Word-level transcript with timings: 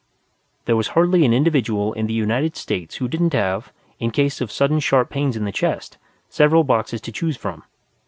There 0.65 0.75
was 0.75 0.87
hardly 0.97 1.25
an 1.25 1.31
individual 1.31 1.93
in 1.93 2.07
the 2.07 2.13
United 2.15 2.55
States 2.55 2.95
who 2.95 3.07
didn't 3.07 3.33
have, 3.33 3.71
in 3.99 4.09
case 4.09 4.41
of 4.41 4.51
sudden 4.51 4.79
sharp 4.79 5.11
pains 5.11 5.37
in 5.37 5.45
the 5.45 5.51
chest, 5.51 5.99
several 6.27 6.63
boxes 6.63 7.01
to 7.01 7.11
choose 7.11 7.37
from. 7.37 7.61